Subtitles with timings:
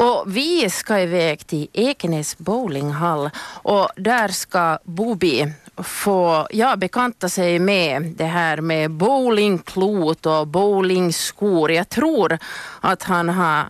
[0.00, 3.30] Och vi ska iväg till Ekenäs bowlinghall
[3.62, 11.72] och där ska Bobi få ja, bekanta sig med det här med bowlingklot och bowlingskor.
[11.72, 12.38] Jag tror
[12.80, 13.64] att han har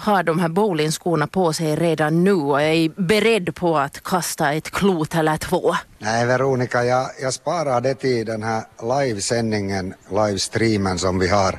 [0.00, 4.70] har de här bowlingskorna på sig redan nu och är beredd på att kasta ett
[4.70, 5.74] klot eller två?
[5.98, 11.58] Nej Veronica, jag, jag sparar det till den här livesändningen, livestreamen som vi har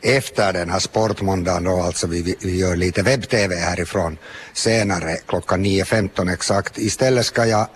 [0.00, 4.18] efter den här sportmåndagen då, alltså vi, vi gör lite webb-tv härifrån
[4.52, 6.78] senare klockan 9.15 exakt.
[6.78, 7.66] Istället ska jag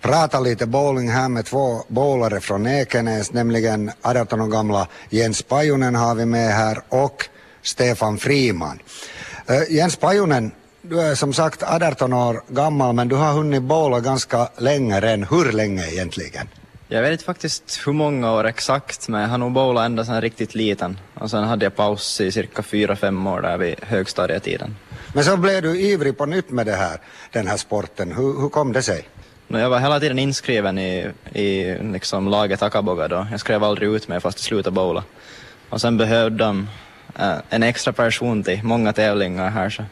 [0.00, 5.94] prata lite bowling här med två bowlare från Ekenäs, nämligen 18 år gamla Jens Pajunen
[5.94, 7.28] har vi med här och
[7.62, 8.78] Stefan Friman.
[9.50, 10.50] Uh, Jens Pajunen,
[10.82, 15.24] du är som sagt 18 år gammal men du har hunnit bowla ganska länge än.
[15.24, 16.48] Hur länge egentligen?
[16.88, 20.20] Jag vet inte faktiskt hur många år exakt men jag har nog bowlat ända sedan
[20.20, 24.76] riktigt liten och sen hade jag paus i cirka fyra fem år där vid högstadietiden.
[25.14, 27.00] Men så blev du ivrig på nytt med det här,
[27.32, 28.12] den här sporten.
[28.12, 29.08] Hur, hur kom det sig?
[29.48, 33.26] Jag var hela tiden inskriven i, i liksom laget Akaboga då.
[33.30, 35.04] Jag skrev aldrig ut mig fast jag slutade bowla.
[35.70, 36.68] Och sen behövde de
[37.50, 39.84] en extra person till många tävlingar här så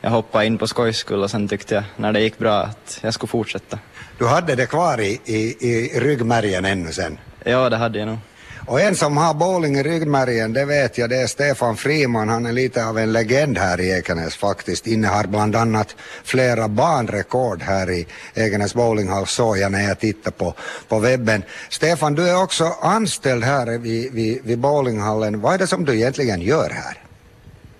[0.00, 2.98] jag hoppade in på skojs skull och sen tyckte jag när det gick bra att
[3.02, 3.78] jag skulle fortsätta.
[4.18, 7.18] Du hade det kvar i, i, i ryggmärgen ännu sen?
[7.44, 8.18] Ja, det hade jag nog.
[8.66, 12.28] Och en som har bowling i ryggmärgen, det vet jag, det är Stefan Friman.
[12.28, 14.86] Han är lite av en legend här i Ekenäs faktiskt.
[14.86, 20.54] Innehar bland annat flera banrekord här i Ekenäs bowlinghall såg jag när jag tittade på,
[20.88, 21.42] på webben.
[21.68, 25.40] Stefan, du är också anställd här vid, vid, vid bowlinghallen.
[25.40, 26.98] Vad är det som du egentligen gör här?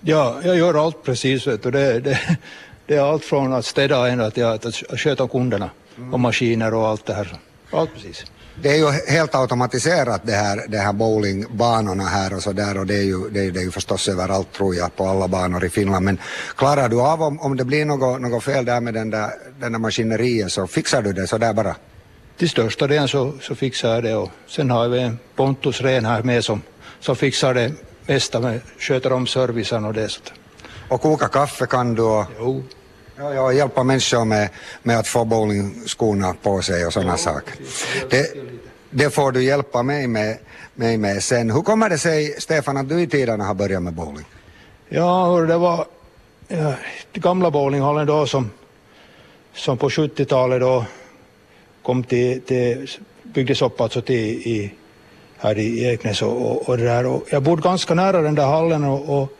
[0.01, 1.47] Ja, jag gör allt precis.
[1.47, 1.71] Vet du.
[1.71, 2.19] Det, det,
[2.87, 5.69] det är allt från att städa ända till att, att sköta kunderna
[6.11, 7.37] och maskiner och allt det här.
[7.71, 8.25] Allt precis.
[8.61, 12.85] Det är ju helt automatiserat det här, det här bowlingbanorna här och så där och
[12.85, 15.65] det är, ju, det, är, det är ju förstås överallt tror jag på alla banor
[15.65, 16.17] i Finland men
[16.55, 19.71] klarar du av om, om det blir något, något fel där med den där, den
[19.71, 21.75] där maskineriet så fixar du det så där bara?
[22.37, 26.05] Till största delen så, så fixar jag det och sen har vi en Pontus Ren
[26.05, 26.61] här med som,
[26.99, 27.71] som fixar det
[28.05, 30.09] mesta med, sköter om servicen och det.
[30.09, 30.21] Så.
[30.89, 32.25] Och koka kaffe kan du och...
[32.39, 32.63] Jo.
[33.17, 34.49] Ja, ja, hjälpa människor med,
[34.83, 37.53] med att få bowlingskorna på sig och sådana ja, saker.
[38.09, 38.27] Det,
[38.89, 40.37] det får du hjälpa mig med,
[40.75, 41.51] mig med sen.
[41.51, 44.25] Hur kommer det sig, Stefan, att du i tiderna har börjat med bowling?
[44.89, 45.85] Ja, det var
[46.47, 46.73] ja,
[47.13, 48.51] gamla bowlinghallen då som,
[49.53, 50.85] som på 70-talet då
[51.83, 52.87] kom till, till
[53.23, 54.15] byggdes upp alltså till
[54.47, 54.73] i,
[55.37, 57.05] här i Eknäs och, och, och det där.
[57.05, 59.37] Och jag bodde ganska nära den där hallen och, och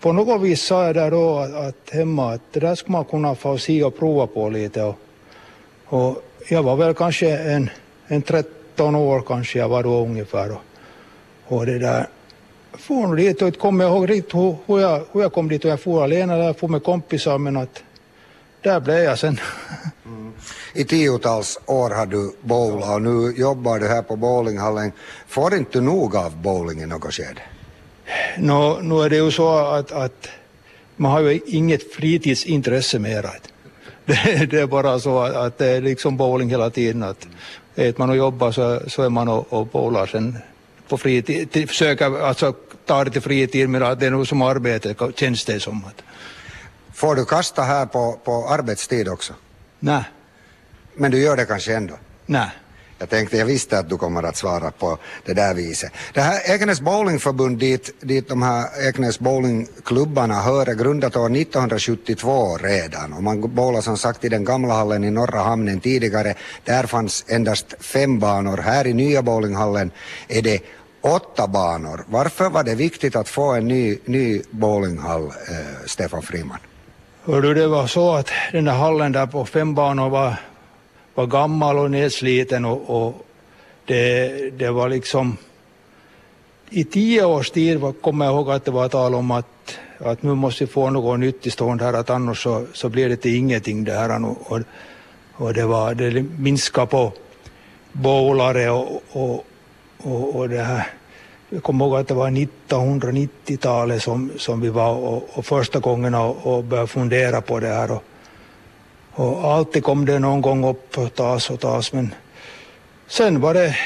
[0.00, 3.04] på något vis sa jag där då att, att hemma att det där skulle man
[3.04, 4.82] kunna få se och prova på lite.
[4.82, 4.96] Och,
[5.86, 7.70] och jag var väl kanske en,
[8.06, 10.52] en 13 år kanske jag var då ungefär.
[10.52, 10.62] Och,
[11.46, 12.06] och det där,
[12.72, 15.70] for dit och kommer jag ihåg riktigt hur, hur, jag, hur jag kom dit och
[15.70, 17.82] jag for alena där, for med kompisar men att
[18.62, 19.40] där blev jag sen.
[20.06, 20.32] Mm.
[20.74, 24.92] I tiotals år har du bowlat och nu jobbar du här på bowlinghallen.
[25.28, 27.40] Får inte nog av bowling i något skede?
[28.38, 30.28] Nu, nu är det ju så att, att
[30.96, 33.30] man har ju inget fritidsintresse mera.
[34.04, 37.02] Det, det är bara så att, att, det är liksom bowling hela tiden.
[37.02, 37.28] Att
[37.74, 40.38] är man och jobbar så, så är man och, och bowlar sen
[40.88, 41.68] på fritid.
[41.68, 42.52] Försöker alltså
[42.86, 45.84] ta det till fritid men att det är nog som arbete känns det som.
[45.84, 46.02] Att.
[46.94, 49.32] Får du kasta här på, på arbetstid också?
[49.78, 50.04] Nej.
[50.94, 51.94] Men du gör det kanske ändå?
[52.26, 52.50] Nej.
[53.00, 55.92] Jag tänkte, jag visste att du kommer att svara på det där viset.
[56.14, 62.56] Det här Ekenäs bowlingförbund dit, dit de här Ekenäs bowlingklubbarna hör är grundat år 1972
[62.56, 66.34] redan och man bowlar som sagt i den gamla hallen i Norra hamnen tidigare.
[66.64, 68.56] Där fanns endast fem banor.
[68.56, 69.90] Här i nya bowlinghallen
[70.28, 70.60] är det
[71.00, 72.04] åtta banor.
[72.08, 76.58] Varför var det viktigt att få en ny, ny bowlinghall, eh, Stefan Friman?
[77.24, 80.36] Hördu, det var så att den där hallen där på fem banor var
[81.20, 83.26] var gammal och nedsliten och, och
[83.84, 85.36] det, det var liksom
[86.70, 90.34] i tio års tid kommer jag ihåg att det var tal om att, att nu
[90.34, 93.36] måste vi få något nytt i stånd här att annars så, så blir det till
[93.36, 94.24] ingenting det här.
[94.24, 94.60] Och, och,
[95.34, 97.12] och det var det minskade på
[97.92, 99.44] bowlare och, och,
[99.98, 100.86] och, och det här.
[101.50, 106.14] Jag kommer ihåg att det var 1990-talet som, som vi var och, och första gången
[106.14, 108.04] och, och började fundera på det här och,
[109.20, 112.14] och alltid kom det någon gång upp och tas och tas men
[113.08, 113.76] sen var det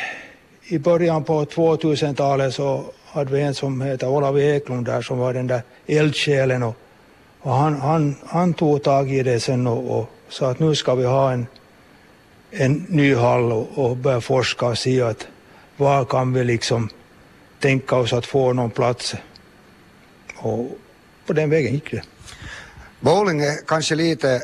[0.69, 5.35] i början på 2000-talet så hade vi en som heter Olav Eklund där som var
[5.35, 6.77] den där eldsjälen och,
[7.41, 10.95] och han, han, han tog tag i det sen och, och sa att nu ska
[10.95, 11.47] vi ha en,
[12.51, 15.27] en ny hall och, och börja forska och se att
[15.77, 16.89] var kan vi liksom
[17.61, 19.15] tänka oss att få någon plats.
[20.37, 20.79] Och
[21.27, 22.03] på den vägen gick det.
[23.01, 24.43] Bowling är kanske lite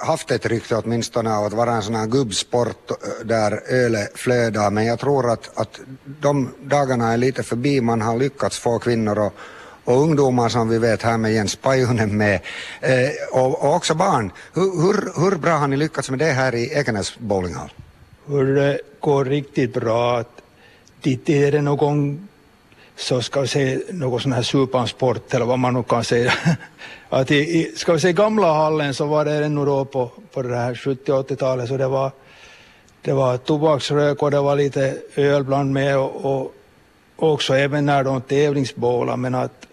[0.00, 4.70] haft ett rykte åtminstone av att vara en sån här gubbsport eh, där ölet flödar
[4.70, 7.80] men jag tror att, att de dagarna är lite förbi.
[7.80, 9.34] Man har lyckats få kvinnor och,
[9.84, 12.40] och ungdomar som vi vet här med Jens Pajunen med
[12.80, 14.32] eh, och, och, också barn.
[14.54, 17.72] Hur, hur, hur, bra har ni lyckats med det här i Ekenäs bowlinghall?
[18.26, 20.24] Hur det går riktigt bra.
[21.00, 22.28] Det är det någon
[22.98, 26.32] så ska vi säga någon sån här supansport eller vad man nu kan säga.
[27.08, 30.56] att i, ska vi säga gamla hallen så var det ännu då på, på det
[30.56, 32.10] här 70-80-talet så det var,
[33.02, 36.54] det var tobaksrök och det var lite öl bland med och, och
[37.16, 39.66] också även när de tävlingsbålar men att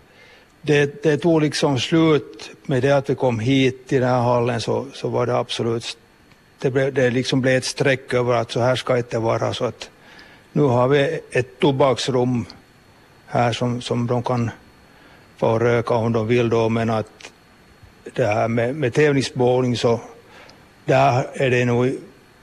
[0.62, 4.62] det, det tog liksom slut med det att vi kom hit till den här hallen
[4.62, 5.98] så, så var det absolut
[6.60, 9.54] det, blev, det liksom blev ett streck över att så här ska det inte vara
[9.54, 9.89] så att
[10.51, 12.45] nu har vi ett tobaksrum
[13.27, 14.51] här som, som de kan
[15.38, 17.31] få röka om de vill då men att
[18.13, 20.00] det här med, med tävlingsbowling så
[20.86, 21.98] där är det nog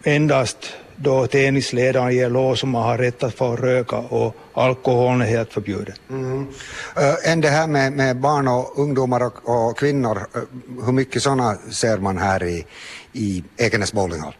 [0.04, 5.26] endast då tennisledaren ger lov som man har rätt att få röka och alkoholen är
[5.26, 5.94] helt förbjuden.
[6.10, 6.40] Mm.
[6.40, 10.42] Uh, än det här med, med barn och ungdomar och, och kvinnor, uh,
[10.84, 12.66] hur mycket sådana ser man här i,
[13.12, 14.34] i Ekenäs bowlinghall?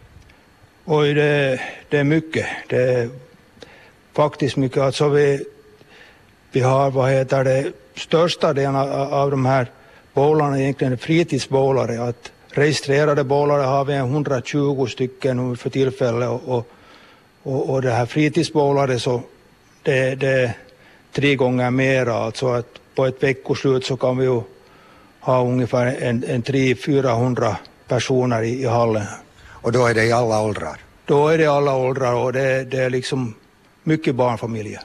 [0.85, 2.45] Oj, det, det är mycket.
[2.69, 3.09] Det är
[4.13, 4.77] faktiskt mycket.
[4.77, 5.45] Alltså vi,
[6.53, 9.67] vi har, vad heter det, största delen av de här
[10.13, 12.03] bowlarna egentligen fritidsbowlare.
[12.03, 16.67] Att registrerade bowlare har vi 120 stycken för tillfället och,
[17.43, 19.21] och, och det här fritidsbowlare så
[19.83, 20.57] det, det är
[21.11, 22.13] tre gånger mera.
[22.13, 24.41] Alltså att på ett veckoslut så kan vi ju
[25.19, 27.55] ha ungefär en, en 300-400
[27.87, 29.05] personer i, i hallen.
[29.45, 30.79] Och då är det i alla åldrar?
[31.05, 33.35] Då är det alla åldrar och det, det är liksom
[33.83, 34.81] mycket barnfamiljer.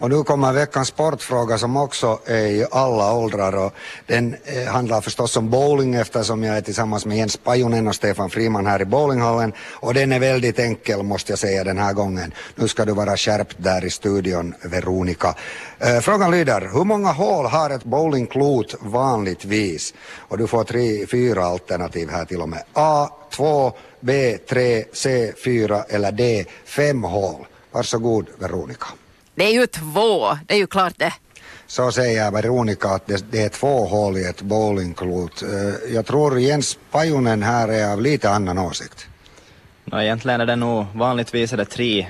[0.00, 3.72] Och nu kommer veckans sportfråga som också är i alla åldrar och
[4.06, 8.30] den eh, handlar förstås om bowling eftersom jag är tillsammans med Jens Pajunen och Stefan
[8.30, 12.34] Friman här i bowlinghallen och den är väldigt enkel måste jag säga den här gången.
[12.54, 15.34] Nu ska du vara skärpt där i studion Veronica.
[15.78, 19.94] Eh, frågan lyder, hur många hål har ett bowlingklot vanligtvis?
[20.16, 22.62] Och du får tre, fyra alternativ här till och med.
[22.72, 27.46] A 2, B 3, C 4 eller D 5 hål.
[27.72, 28.86] Varsågod Veronica.
[29.34, 31.12] Det är ju två, det är ju klart det.
[31.66, 35.42] Så säger Veronica att det, det är två hål i ett bowlingklot.
[35.42, 39.06] Eh, jag tror Jens Pajunen här är av lite annan åsikt.
[39.84, 42.06] No, egentligen är det nog vanligtvis är det tre.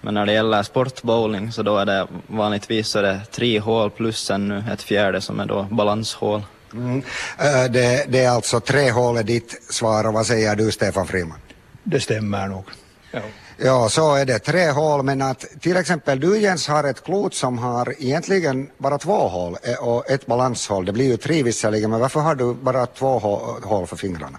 [0.00, 3.90] Men när det gäller sportbowling så då är det vanligtvis så är det tre hål
[3.90, 6.42] plus ännu ett fjärde som är då balanshål.
[6.72, 7.02] Mm.
[7.38, 11.06] Eh, det, det, är alltså tre hål är ditt svar och vad säger du Stefan
[11.06, 11.38] Friman?
[11.82, 12.64] Det stämmer nog.
[13.10, 13.20] Ja.
[13.60, 14.38] Ja, så är det.
[14.38, 18.98] Tre hål, men att till exempel du Jens har ett klot som har egentligen bara
[18.98, 20.84] två hål eh, och ett balanshål.
[20.84, 23.18] Det blir ju tre visserligen, men varför har du bara två
[23.62, 24.38] hål för fingrarna?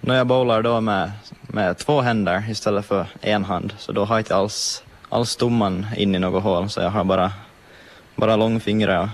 [0.00, 4.14] När jag bowlar då med, med två händer istället för en hand, så då har
[4.14, 7.32] jag inte alls, alls stomman in i något hål, så jag har bara,
[8.16, 9.10] bara långfingrar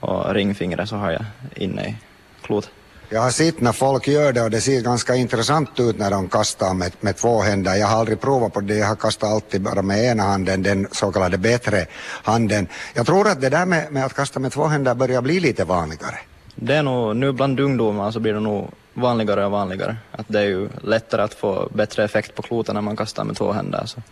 [0.00, 1.24] och, och ringfingrar så har jag
[1.56, 1.96] inne i
[2.42, 2.70] klotet.
[3.10, 6.28] Jag har sett när folk gör det och det ser ganska intressant ut när de
[6.28, 7.74] kastar med, med två händer.
[7.74, 10.88] Jag har aldrig provat på det, jag har kastat alltid bara med ena handen, den
[10.92, 11.86] så kallade bättre
[12.22, 12.68] handen.
[12.94, 15.64] Jag tror att det där med, med att kasta med två händer börjar bli lite
[15.64, 16.18] vanligare.
[16.54, 19.96] Det är nog, nu bland ungdomar så blir det nog vanligare och vanligare.
[20.12, 23.36] Att det är ju lättare att få bättre effekt på kloten när man kastar med
[23.36, 23.82] två händer.
[23.86, 24.02] Så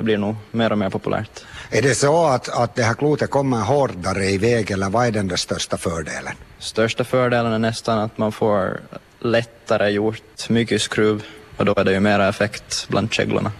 [0.00, 1.44] det blir nog mer och mer populärt.
[1.70, 5.10] Är det så att, att det här klotet kommer hårdare i väg eller vad är
[5.10, 6.32] den största fördelen?
[6.58, 8.80] Största fördelen är nästan att man får
[9.18, 11.22] lättare gjort mycket skruv
[11.56, 13.52] och då är det ju mera effekt bland käglorna.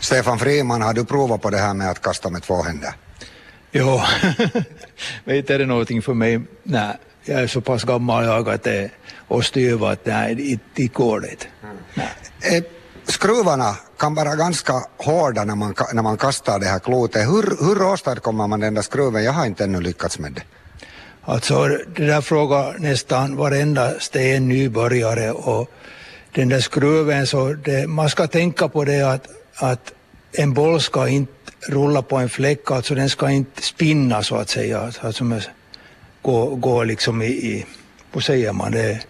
[0.00, 2.92] Stefan Friman, har du provat på det här med att kasta med två händer?
[3.72, 4.00] Jo,
[5.24, 6.40] vet är det någonting för mig?
[6.62, 8.90] Nej, jag är så pass gammal jag att det
[9.28, 11.46] och styva att nej, det går det.
[11.62, 12.64] Mm.
[13.04, 17.28] Skruvarna kan vara ganska hårda när man, när man kastar det här klotet.
[17.28, 19.24] Hur, hur åstadkommer man den där skruven?
[19.24, 20.42] Jag har inte ännu lyckats med det.
[21.24, 21.66] Alltså
[21.96, 25.70] det där frågar nästan varenda sten nybörjare och
[26.34, 29.92] den där skruven så det, man ska tänka på det att, att
[30.32, 31.32] en boll ska inte
[31.68, 35.40] rulla på en fläck, alltså den ska inte spinna så att säga, alltså
[36.22, 37.66] gå, gå liksom i, i,
[38.12, 39.00] vad säger man, det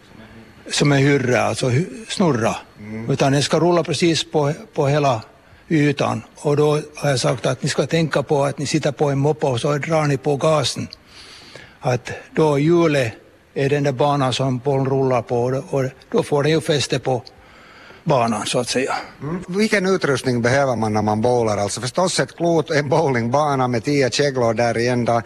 [0.73, 1.71] som en hyrra, alltså
[2.09, 2.57] snurra.
[2.79, 3.11] Mm.
[3.11, 5.23] Utan den ska rulla precis på, på hela
[5.69, 6.23] ytan.
[6.37, 9.19] Och då har jag sagt att ni ska tänka på att ni sitter på en
[9.19, 10.89] moppe och så drar ni på gasen.
[11.81, 13.13] Att då hjulet
[13.55, 17.23] är den där banan som bollen rullar på och då får den ju fäste på
[18.05, 18.95] banan så att säga.
[19.23, 19.45] Mm.
[19.49, 21.59] Vilken utrustning behöver man när man bowlar?
[21.59, 25.17] Alltså förstås ett klot, en bowlingbana med tio käglor där i ända.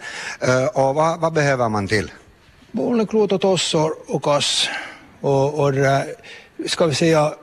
[0.47, 2.11] Uh, och vad, vad behöver man till?
[2.71, 4.69] Bollen, klot och tossor och kass
[5.21, 5.73] och, och
[6.65, 7.33] ska vi säga,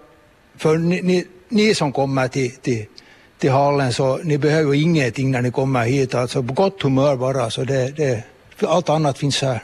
[0.56, 2.86] för ni, ni, ni som kommer till, till,
[3.38, 6.14] till hallen så ni behöver ingenting när ni kommer hit.
[6.14, 8.22] Alltså på gott humör bara, så det, det,
[8.60, 9.60] allt annat finns här.